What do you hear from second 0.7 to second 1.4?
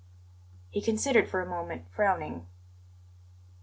He considered